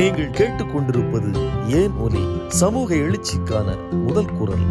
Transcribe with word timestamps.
நீங்கள் 0.00 0.30
கேட்டுக்கொண்டிருப்பது 0.30 1.36
ஏன் 1.68 1.90
ஒலி? 1.90 2.18
சமூக 2.48 2.94
எழுச்சிக்கான 2.94 3.90
முதல் 3.90 4.32
குரல். 4.38 4.64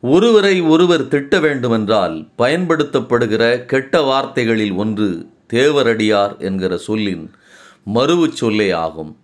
ஒருவரை 0.00 0.60
ஒருவர் 0.60 1.08
திட்ட 1.08 1.40
வேண்டுமென்றால் 1.40 2.28
பயன்படுத்தப்படுகிற 2.38 3.64
கெட்ட 3.64 4.02
வார்த்தைகளில் 4.02 4.72
ஒன்று 4.72 5.26
தேவரடியார் 5.52 6.38
என்கிற 6.38 6.76
சொல்லின் 6.76 7.30
மறுவு 7.94 8.28
சொல்லே 8.28 8.70
ஆகும். 8.70 9.16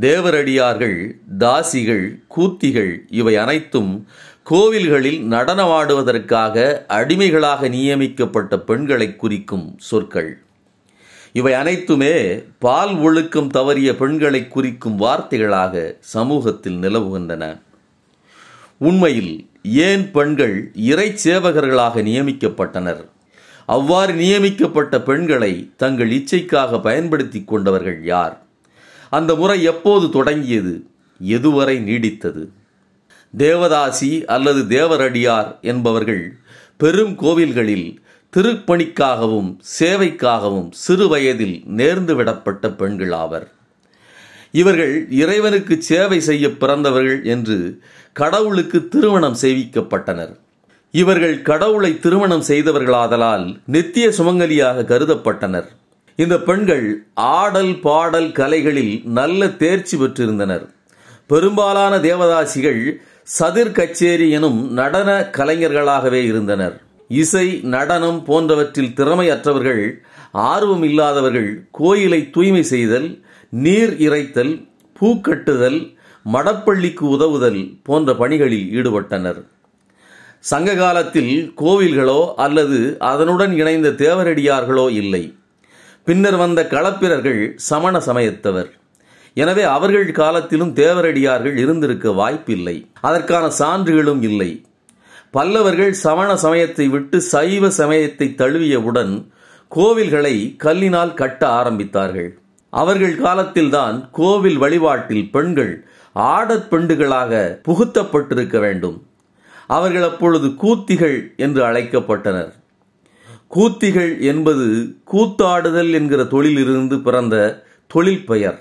தேவரடியார்கள் 0.00 1.10
தாசிகள் 1.38 2.22
கூத்திகள் 2.36 2.98
இவை 3.08 3.36
அனைத்தும் 3.36 4.06
கோவில்களில் 4.50 5.20
நடனமாடுவதற்காக 5.20 6.86
அடிமைகளாக 6.86 7.68
நியமிக்கப்பட்ட 7.68 8.58
பெண்களை 8.58 9.16
குறிக்கும் 9.16 9.74
சொற்கள். 9.78 10.43
இவை 11.36 11.52
அனைத்துமே 11.52 12.42
பால் 12.58 12.96
ஒழுக்கம் 12.96 13.48
தவறிய 13.48 13.96
பெண்களை 13.96 14.48
குறிக்கும் 14.48 14.98
வார்த்தைகளாக 14.98 15.96
சமூகத்தில் 16.00 16.76
நிலவுகின்றன. 16.76 17.60
உண்மையில் 18.78 19.48
ஏன் 19.62 20.10
பெண்கள் 20.10 20.70
இறை 20.74 21.16
சேவகர்களாக 21.24 22.02
நியமிக்கப்பட்டனர்? 22.02 23.04
அவ்வாறு 23.66 24.14
நியமிக்கப்பட்ட 24.14 25.00
பெண்களை 25.00 25.70
தங்கள் 25.76 26.10
இச்சைக்காக 26.10 26.80
பயன்படுத்தி 26.80 27.44
கொண்டவர்கள் 27.44 28.04
யார்? 28.04 28.42
அந்த 29.10 29.34
முறை 29.34 29.62
எப்போது 29.62 30.10
தொடங்கியது? 30.10 30.86
எதுவரை 31.22 31.76
நீடித்தது? 31.90 32.48
தேவதாசி 33.36 34.24
அல்லது 34.24 34.62
தேவரடியார் 34.76 35.60
என்பவர்கள் 35.60 36.36
பெரும் 36.76 37.14
கோவில்களில் 37.14 38.02
திருப்பணிக்காகவும் 38.36 39.56
சேவைக்காகவும் 39.78 40.68
சிறு 40.70 41.08
வயதில் 41.08 41.62
நேர்ந்து 41.76 42.14
விடப்பட்ட 42.14 42.76
பெண்கள் 42.76 43.12
ஆவர். 43.12 43.50
இவர்கள் 44.52 45.10
இறைவனுக்கு 45.10 45.82
சேவை 45.82 46.20
செய்ய 46.20 46.52
பிறந்தவர்கள் 46.52 47.24
என்று 47.24 47.80
கடவுளுக்கு 48.12 48.88
திருமணம் 48.88 49.36
செய்விக்கப்பட்டனர். 49.42 50.36
இவர்கள் 50.90 51.42
கடவுளை 51.42 51.98
திருமணம் 51.98 52.42
செய்தவர்களாதலால் 52.48 53.56
நித்திய 53.66 54.08
சுமங்கலியாக 54.08 54.82
கருதப்பட்டனர். 54.82 55.66
இந்த 56.16 56.38
பெண்கள் 56.38 57.06
ஆடல் 57.14 57.80
பாடல் 57.80 58.32
கலைகளில் 58.32 59.02
நல்ல 59.04 59.48
தேர்ச்சி 59.48 59.96
பெற்றிருந்தனர். 59.96 60.66
பெரும்பாலான 61.26 61.98
தேவதாசிகள் 61.98 62.96
சதிர் 63.38 63.72
கச்சேரி 63.72 64.30
எனும் 64.30 64.72
நடன 64.72 65.30
கலைஞர்களாகவே 65.32 66.22
இருந்தனர். 66.24 66.82
இசை 67.08 67.60
நடனம் 67.62 68.24
போன்றவற்றில் 68.24 68.94
திறமையற்றவர்கள் 68.96 70.02
ஆர்வம் 70.32 70.82
இல்லாதவர்கள் 70.82 71.68
கோயிலை 71.70 72.30
தூய்மை 72.30 72.62
செய்தல் 72.62 73.24
நீர் 73.48 73.90
இறைத்தல் 73.90 74.68
பூக்கட்டுதல் 75.00 75.96
மடப்பள்ளிக்கு 76.32 77.00
உதவுதல் 77.00 77.78
போன்ற 77.82 78.14
பணிகளில் 78.14 78.68
ஈடுபட்டனர். 78.72 79.40
சங்க 80.40 80.74
காலத்தில் 80.74 81.54
கோவில்களோ 81.56 82.34
அல்லது 82.34 82.96
அதனுடன் 82.98 83.52
இணைந்த 83.56 83.90
தேவரடியார்களோ 83.90 84.90
இல்லை. 84.90 85.34
பின்னர் 86.04 86.36
வந்த 86.36 86.66
களப்பிரர்கள் 86.70 87.52
சமண 87.54 87.98
சமயத்தவர். 87.98 88.70
எனவே 89.34 89.62
அவர்கள் 89.62 90.10
காலத்திலும் 90.10 90.74
தேவரடியார்கள் 90.74 91.56
இருந்திருக்க 91.56 92.10
வாய்ப்பில்லை. 92.10 92.86
அதற்கான 93.00 93.50
சான்றுகளும் 93.58 94.22
இல்லை. 94.22 94.64
பல்லவர்கள் 95.34 95.94
சமண 96.04 96.30
சமயத்தை 96.44 96.86
விட்டு 96.88 97.18
சைவ 97.32 97.70
சமயத்தை 97.80 98.26
தழுவியவுடன் 98.38 99.14
கோவில்களை 99.72 100.34
கல்லினால் 100.64 101.12
கட்ட 101.20 101.42
ஆரம்பித்தார்கள். 101.60 102.30
அவர்கள் 102.72 103.14
காலத்தில்தான் 103.16 103.96
கோவில் 104.18 104.58
வழிபாட்டில் 104.62 105.26
பெண்கள் 105.30 105.72
ஆடற் 106.16 106.68
பெண்டுகளாக 106.70 107.32
புகுத்தப்பட்டிருக்க 107.68 108.58
வேண்டும். 108.58 108.98
அவர்கள் 109.66 110.06
அப்பொழுது 110.10 110.48
கூத்திகள் 110.62 111.18
என்று 111.36 111.60
அழைக்கப்பட்டனர். 111.68 112.52
கூத்திகள் 113.54 114.12
என்பது 114.30 114.66
கூத்தாடுதல் 115.12 115.90
என்கிற 115.92 116.20
தொழிலிருந்து 116.34 116.96
பிறந்த 117.06 117.36
தொழில் 117.90 118.24
பெயர். 118.30 118.60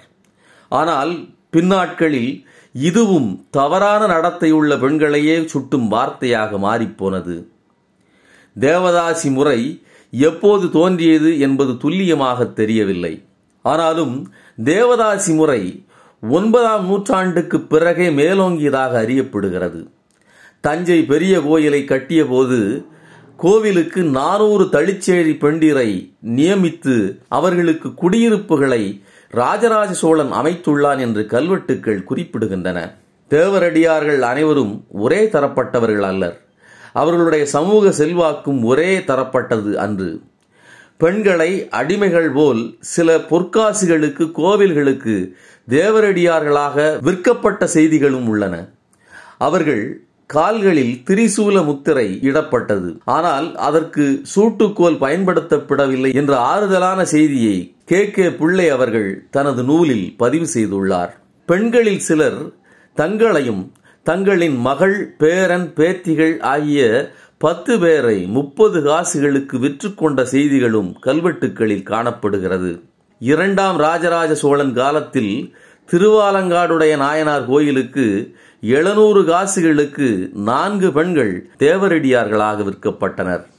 ஆனால் 0.72 1.14
பின்னாட்களில் 1.50 2.34
இதுவும் 2.74 3.46
தவறான 3.52 4.08
நடத்தையுள்ள 4.08 4.80
பெண்களையே 4.80 5.48
சுட்டும் 5.48 5.92
வார்த்தையாக 5.92 6.58
மாறிப்போனது. 6.58 7.46
தேவதாசி 8.60 9.32
முறை 9.32 9.84
எப்போது 10.12 10.72
தோன்றியது 10.72 11.40
என்பது 11.40 11.78
துல்லியமாக 11.78 12.46
தெரியவில்லை. 12.46 13.24
ஆனாலும் 13.62 14.32
தேவதாசி 14.64 15.36
முறை 15.36 15.86
ஒன்பதாம் 16.22 16.86
நூற்றாண்டுக்கு 16.86 17.62
பிறகே 17.62 18.10
மேலோங்கியதாக 18.10 18.98
அறியப்படுகிறது. 19.02 19.88
தஞ்சை 20.62 21.04
பெரிய 21.04 21.42
கோயிலை 21.42 21.84
கட்டியபோது 21.84 22.86
கோவிலுக்கு 23.38 24.04
நானூறு 24.04 24.64
தளிச்சேரி 24.64 25.38
பெண்டிரை 25.38 26.14
நியமித்து 26.26 27.18
அவர்களுக்கு 27.28 27.94
குடியிருப்புகளை 27.94 29.04
ராஜராஜ 29.34 29.94
சோழன் 29.94 30.32
அமைத்துள்ளான் 30.32 31.00
என்று 31.00 31.26
கல்வெட்டுக்கள் 31.26 32.04
குறிப்பிடுகின்றன. 32.10 32.92
தேவரடியார்கள் 33.30 34.20
அனைவரும் 34.20 34.86
ஒரே 34.90 35.26
தரப்பட்டவர்கள் 35.26 36.02
அல்லர். 36.02 36.42
அவர்களுடைய 36.94 37.46
சமூக 37.46 37.90
செல்வாக்கும் 37.90 38.64
ஒரே 38.64 38.98
தரப்பட்டது 38.98 39.74
அன்று. 39.74 40.22
பெண்களை 40.98 41.68
அடிமைகள் 41.72 42.34
போல் 42.34 42.78
சில 42.80 43.18
பொற்காசுகளுக்கு 43.18 44.32
கோவில்களுக்கு 44.32 45.32
தேவரடியார்களாக 45.70 47.02
விற்கப்பட்ட 47.02 47.68
செய்திகளும் 47.68 48.28
உள்ளன. 48.28 48.70
அவர்கள் 49.38 50.04
கால்களில் 50.26 51.02
திரிசூல 51.10 51.66
முத்திரை 51.66 52.20
இடப்பட்டது. 52.22 52.98
ஆனால் 53.06 53.56
அதற்கு 53.56 54.22
சூட்டுக்கோல் 54.36 55.02
பயன்படுத்தப்படவில்லை 55.02 56.14
என்ற 56.14 56.38
ஆறுதலான 56.38 57.02
செய்தியை 57.04 57.73
கே. 57.86 58.12
கே. 58.12 58.32
பிள்ளை 58.32 58.70
அவர்கள் 58.70 59.28
தனது 59.32 59.64
நூலில் 59.64 60.18
பதிவு 60.18 60.48
செய்துள்ளார். 60.54 61.10
பெண்களில் 61.46 62.00
சிலர் 62.00 62.52
தங்களையும் 62.96 63.72
தங்களின் 64.04 64.58
மகள் 64.58 65.16
பேரன் 65.18 65.74
பேத்திகள் 65.76 66.42
ஆகிய 66.42 67.12
பத்து 67.38 67.80
பேரை 67.80 68.26
முப்பது 68.26 68.82
காசுகளுக்கு 68.82 69.58
விற்றுக்கொண்ட 69.58 70.24
செய்திகளும் 70.24 70.96
கல்வெட்டுக்களில் 71.06 71.84
காணப்படுகிறது. 71.84 72.82
இரண்டாம் 73.20 73.78
ராஜராஜ 73.78 74.36
சோழன் 74.36 74.74
காலத்தில் 74.74 75.56
திருவாலங்காடுடைய 75.92 76.98
நாயனார் 76.98 77.46
கோயிலுக்கு 77.46 78.36
எழுநூறு 78.62 79.26
காசுகளுக்கு 79.26 80.30
நான்கு 80.34 80.92
பெண்கள் 80.92 81.50
தேவரடியார்களாக 81.60 82.64
விற்கப்பட்டனர். 82.64 83.52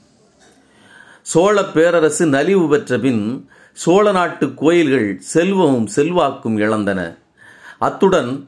சோழ 1.25 1.63
பேரரசு 1.63 2.25
நலிவு 2.25 2.69
பெற்ற 2.69 2.97
பின் 2.97 3.49
சோழ 3.73 4.11
நாட்டு 4.11 4.53
கோயில்கள் 4.53 5.19
செல்வமும் 5.19 5.87
செல்வாக்கும் 5.95 6.57
இழந்தன. 6.57 7.17
அத்துடன் 7.79 8.47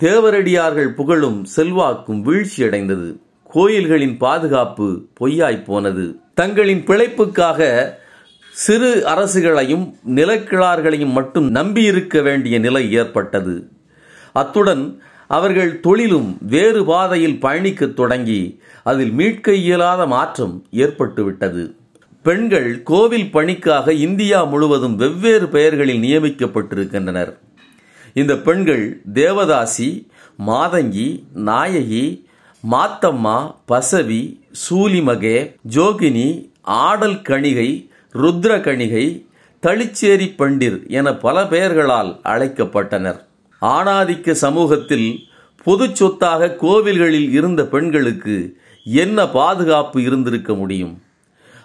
தேவரடியார்கள் 0.00 0.88
புகழும் 0.88 1.44
செல்வாக்கும் 1.56 2.24
வீழ்ச்சியடைந்தது. 2.26 3.16
கோயில்களின் 3.44 4.16
பாதுகாப்பு 4.16 5.08
பொய்யாய் 5.20 5.64
போனது. 5.64 6.18
தங்களின் 6.34 6.84
பிழைப்புக்காக 6.84 7.90
சிறு 8.50 9.06
அரசுகளையும் 9.06 9.94
நிலக்கிழார்களையும் 10.14 11.12
மட்டும் 11.12 11.54
நம்பியிருக்க 11.54 12.22
வேண்டிய 12.22 12.58
நிலை 12.58 12.92
ஏற்பட்டது. 12.92 13.68
அத்துடன் 14.32 15.02
அவர்கள் 15.26 15.80
தொழிலும் 15.80 16.38
வேறு 16.40 16.84
பாதையில் 16.84 17.40
பயணிக்கத் 17.40 17.96
தொடங்கி 17.96 18.60
அதில் 18.82 19.10
மீட்க 19.10 19.54
இயலாத 19.54 20.06
மாற்றம் 20.06 20.66
ஏற்பட்டுவிட்டது. 20.72 21.74
பெண்கள் 22.26 22.82
கோவில் 22.82 23.30
பணிக்காக 23.32 23.92
இந்தியா 23.92 24.44
முழுவதும் 24.44 24.96
வெவ்வேறு 24.96 25.48
பெயர்களில் 25.48 26.00
நியமிக்கப்பட்டிருக்கின்றனர். 26.02 27.32
இந்த 28.14 28.36
பெண்கள் 28.36 29.00
தேவதாசி 29.14 29.88
மாதங்கி 30.46 31.06
நாயகி 31.32 32.28
மாத்தம்மா 32.72 33.36
பசவி 33.68 34.20
சூலிமகே 34.62 35.36
ஜோகினி 35.70 36.26
ஆடல் 36.62 37.20
கணிகை 37.28 37.68
ருத்ர 38.12 38.58
கணிகை 38.66 39.06
தளிச்சேரி 39.62 40.28
பண்டிர் 40.38 40.88
என 40.88 41.14
பல 41.14 41.46
பெயர்களால் 41.46 42.20
அழைக்கப்பட்டனர். 42.24 43.20
ஆணாதிக்க 43.62 44.30
சமூகத்தில் 44.30 45.08
பொது 45.64 45.96
சொத்தாக 45.96 46.54
கோவில்களில் 46.60 47.30
இருந்த 47.30 47.66
பெண்களுக்கு 47.66 48.56
என்ன 48.84 49.28
பாதுகாப்பு 49.28 50.02
இருந்திருக்க 50.02 50.54
முடியும்? 50.54 50.94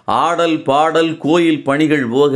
ஆடல் 0.04 0.62
பாடல் 0.62 1.18
கோயில் 1.18 1.62
பணிகள் 1.62 2.06
போக 2.08 2.34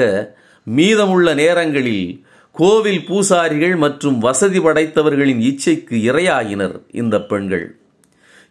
மீதமுள்ள 0.67 1.35
நேரங்களில் 1.35 2.25
கோவில் 2.53 3.05
பூசாரிகள் 3.05 3.77
மற்றும் 3.77 4.19
வசதி 4.19 4.61
படைத்தவர்களின் 4.61 5.41
இச்சைக்கு 5.49 5.97
இரையாகினர் 6.11 6.77
இந்த 6.91 7.17
பெண்கள். 7.23 7.77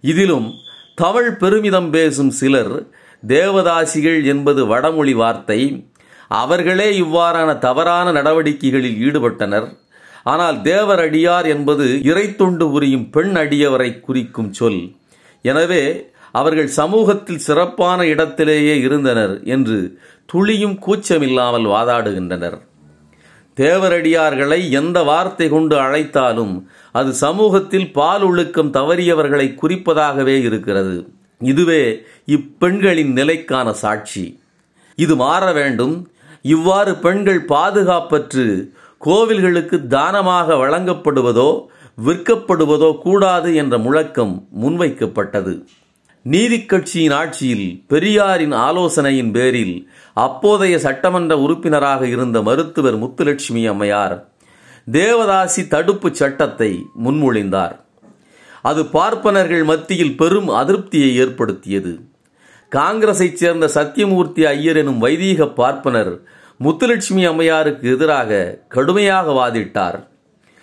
இதிலும் 0.03 0.53
தமிழ் 0.95 1.31
பெருமிதம் 1.33 1.89
பேசும் 1.89 2.29
சிலர் 2.29 2.75
தேவதாசிகள் 3.27 4.25
என்பது 4.25 4.65
வடமொழி 4.65 5.13
வார்த்தை. 5.13 5.87
அவர்களே 6.29 7.01
இவ்வாறான 7.01 7.57
தவறான 7.57 8.11
நடவடிக்கைகளில் 8.11 8.99
ஈடுபட்டனர். 9.07 9.67
ஆனால் 10.23 10.61
தேவர் 10.61 10.99
அடியார் 10.99 11.47
என்பது 11.47 11.87
இறைத்தொண்டு 12.11 12.71
புரியும் 12.71 13.09
பெண் 13.09 13.35
அடியவரை 13.35 13.99
குறிக்கும் 13.99 14.53
சொல். 14.53 14.95
எனவே 15.41 15.83
அவர்கள் 16.39 16.69
சமூகத்தில் 16.77 17.43
சிறப்பான 17.47 17.99
இடத்திலேயே 18.13 18.75
இருந்தனர் 18.85 19.33
என்று 19.55 19.77
துளியும் 20.29 20.77
கூச்சமில்லாமல் 20.85 21.67
வாதாடுகின்றனர். 21.73 22.57
தேவரடியார்களை 23.57 24.59
எந்த 24.79 24.97
வார்த்தை 25.09 25.47
கொண்டு 25.49 25.75
அழைத்தாலும் 25.83 26.55
அது 26.99 27.11
சமூகத்தில் 27.25 27.87
பால் 27.97 28.25
ஒழுக்கம் 28.29 28.71
தவறியவர்களை 28.77 29.47
குறிப்பதாகவே 29.61 30.35
இருக்கிறது. 30.47 30.95
இதுவே 31.51 31.83
இப்பெண்களின் 32.35 33.13
நிலைக்கான 33.19 33.69
சாட்சி. 33.83 34.25
இது 34.97 35.13
மாற 35.23 35.45
வேண்டும். 35.59 35.95
இவ்வாறு 36.55 36.91
பெண்கள் 37.05 37.41
பாதுகாப்பற்று 37.53 38.45
கோவில்களுக்கு 39.01 39.77
தானமாக 39.95 40.55
வழங்கப்படுவதோ 40.63 41.49
விற்கப்படுவதோ 42.05 42.91
கூடாது 43.05 43.49
என்ற 43.61 43.75
முழக்கம் 43.85 44.35
முன்வைக்கப்பட்டது. 44.63 45.53
நீதி 46.27 46.65
கட்சியின் 46.65 47.11
ஆட்சியில் 47.11 47.83
பெரியாரின் 47.87 48.51
ஆலோசனையின் 48.51 49.31
பேரில் 49.31 49.89
அப்போதைய 50.13 50.79
சட்டமன்ற 50.79 51.37
உறுப்பினராக 51.39 52.07
இருந்த 52.07 52.41
மருத்துவர் 52.41 52.97
முத்துலட்சுமி 53.03 53.67
அம்மையார் 53.67 54.29
தேவதாசி 54.91 55.67
தடுப்பு 55.67 56.15
சட்டத்தை 56.15 56.85
முன்மொழிந்தார். 57.03 57.75
அது 58.61 58.85
பார்ப்பனர்கள் 58.85 59.63
மத்தியில் 59.63 60.17
பெரும் 60.17 60.49
அதிருப்தியை 60.49 61.15
ஏற்படுத்தியது. 61.15 61.93
காங்கிரஸைச் 62.71 63.37
சேர்ந்த 63.37 63.69
சத்தியமூர்த்தி 63.75 64.45
ஐயர் 64.45 64.77
எனும் 64.77 65.01
வைதீக 65.01 65.47
பார்ப்பனர் 65.47 66.21
முத்துலட்சுமி 66.63 67.25
அம்மையாருக்கு 67.31 67.93
எதிராக 67.95 68.59
கடுமையாக 68.67 69.31
வாதிட்டார். 69.31 69.99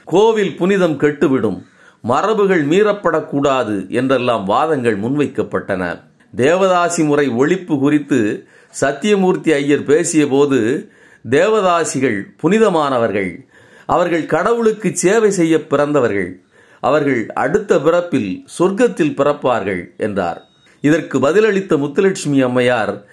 கோவில் 0.05 0.57
புனிதம் 0.57 1.01
கெட்டுவிடும். 1.01 1.61
மரபுகள் 2.09 2.65
மீறப்படக்கூடாது 2.67 3.89
என்றெல்லாம் 3.89 4.45
வாதங்கள் 4.45 5.01
முன்வைக்கப்பட்டன. 5.01 6.01
தேவதாசி 6.37 7.05
முறை 7.05 7.29
ஒழிப்பு 7.29 7.79
குறித்து 7.79 8.47
சத்தியமூர்த்தி 8.81 9.53
ஐயர் 9.55 9.87
பேசியபோது 9.87 10.89
தேவதாசிகள் 11.31 12.23
புனிதமானவர்கள். 12.43 13.47
அவர்கள் 13.87 14.27
கடவுளுக்கு 14.27 14.97
சேவை 14.97 15.31
செய்ய 15.31 15.67
பிறந்தவர்கள். 15.67 16.41
அவர்கள் 16.81 17.31
அடுத்த 17.31 17.81
பிறப்பில் 17.81 18.47
சொர்க்கத்தில் 18.59 19.17
பிறப்பார்கள் 19.17 19.97
என்றார். 19.97 20.47
இதற்கு 20.81 21.19
பதிலளித்த 21.19 21.77
முத்துலட்சுமி 21.77 22.43
அம்மையார் 22.43 23.07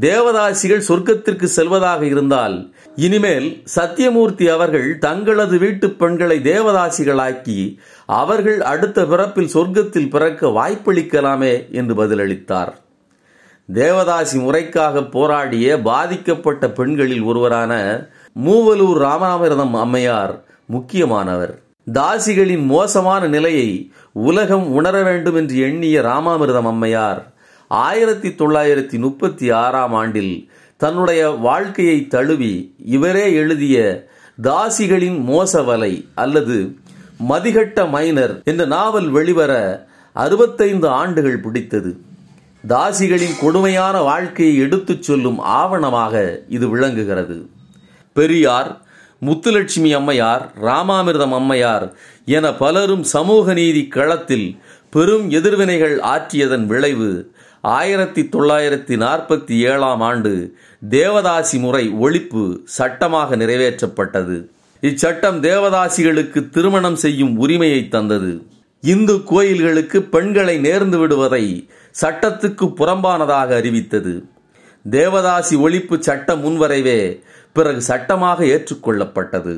தேவதாசிகள் 0.00 0.86
சொர்க்கத்திற்கு 0.88 1.44
செல்வதாக 1.44 2.04
இருந்தால் 2.04 2.74
இனிமேல் 2.96 3.62
சத்தியமூர்த்தி 3.76 4.48
அவர்கள் 4.48 4.98
தங்களது 4.98 5.58
வீட்டு 5.58 5.90
பெண்களை 5.90 6.38
தேவதாசிகளாக்கி 6.38 7.76
அவர்கள் 8.06 8.60
அடுத்த 8.60 9.04
பிறப்பில் 9.04 9.50
சொர்க்கத்தில் 9.54 10.08
பிறக்க 10.08 10.46
வாய்ப்பளிக்கலாமே 10.46 11.70
என்று 11.70 11.94
பதிலளித்தார். 11.94 12.72
தேவதாசி 13.72 14.36
முறைக்காக 14.36 15.10
போராடிய 15.10 15.80
பாதிக்கப்பட்ட 15.80 16.70
பெண்களில் 16.70 17.22
ஒருவரான 17.22 18.06
மூவலூர் 18.44 19.00
ராமாமிரதம் 19.00 19.70
அம்மையார் 19.70 20.44
முக்கியமானவர். 20.66 21.60
தாசிகளின் 21.92 22.64
மோசமான 22.64 23.26
நிலையை 23.26 23.92
உலகம் 24.12 24.72
உணர 24.72 25.02
வேண்டும் 25.02 25.34
என்று 25.34 25.58
எண்ணிய 25.58 26.00
ராமாமிரதம் 26.00 26.66
அம்மையார் 26.66 27.31
ஆயிரத்தி 27.74 28.28
தொள்ளாயிரத்தி 28.28 28.98
முப்பத்தி 28.98 29.50
ஆறாம் 29.50 29.92
ஆண்டில் 29.92 30.50
தன்னுடைய 30.76 31.28
வாழ்க்கையை 31.28 32.06
தழுவி 32.06 32.74
இவரே 32.84 33.32
எழுதிய 33.32 34.06
தாசிகளின் 34.42 35.18
மோசவலை 35.22 36.04
அல்லது 36.14 36.76
மதிகட்ட 37.28 37.90
மைனர் 37.90 38.40
என்ற 38.44 38.64
நாவல் 38.64 39.10
வெளிவர 39.10 39.86
அறுபத்தைந்து 40.12 40.88
ஆண்டுகள் 40.88 41.40
பிடித்தது. 41.40 42.00
தாசிகளின் 42.68 43.38
கொடுமையான 43.40 44.00
வாழ்க்கையை 44.00 44.56
எடுத்துச் 44.56 45.02
சொல்லும் 45.02 45.44
ஆவணமாக 45.44 46.44
இது 46.48 46.68
விளங்குகிறது. 46.68 47.48
பெரியார் 48.12 48.82
முத்துலட்சுமி 49.22 49.94
அம்மையார் 49.94 50.52
ராமாமிர்தம் 50.62 51.34
அம்மையார் 51.34 51.92
என 52.24 52.52
பலரும் 52.52 53.02
சமூக 53.02 53.52
நீதி 53.52 53.86
களத்தில் 53.86 54.60
பெரும் 54.90 55.30
எதிர்வினைகள் 55.30 56.00
ஆற்றியதன் 56.00 56.66
விளைவு 56.66 57.31
ஆயிரத்தி 57.62 58.22
தொள்ளாயிரத்தி 58.22 58.94
நாற்பத்தி 59.02 59.58
ஏழாம் 59.58 60.00
ஆண்டு 60.00 60.54
தேவதாசி 60.90 61.58
முறை 61.58 61.92
ஒழிப்பு 62.00 62.58
சட்டமாக 62.64 63.36
நிறைவேற்றப்பட்டது. 63.36 64.48
இச்சட்டம் 64.82 65.38
தேவதாசிகளுக்கு 65.40 66.50
திருமணம் 66.50 66.96
செய்யும் 66.96 67.38
உரிமையை 67.38 67.88
தந்தது. 67.88 68.46
இந்து 68.80 69.24
கோயில்களுக்கு 69.24 70.02
பெண்களை 70.02 70.58
நேர்ந்து 70.58 70.98
விடுவதை 70.98 71.68
சட்டத்துக்கு 72.00 72.66
புறம்பானதாக 72.76 73.54
அறிவித்தது. 73.56 74.24
தேவதாசி 74.90 75.56
ஒழிப்பு 75.66 75.98
சட்ட 75.98 76.34
முன்வரைவே 76.34 77.22
பிறகு 77.52 77.82
சட்டமாக 77.82 78.44
ஏற்றுக்கொள்ளப்பட்டது. 78.44 79.54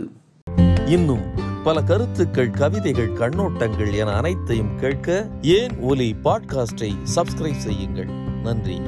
இன்னும் 0.86 1.52
பல 1.64 1.82
கருத்துக்கள் 1.82 2.50
கவிதைகள் 2.50 3.12
கண்ணோட்டங்கள் 3.12 3.94
என 3.94 4.10
அனைத்தையும் 4.10 4.78
கேட்க 4.78 5.28
ஏன் 5.42 5.78
ஒலி 5.78 6.16
பாட்காஸ்டை 6.24 6.96
சப்ஸ்கிரைப் 7.16 7.56
செய்யுங்கள். 7.56 8.08
நன்றி. 8.42 8.80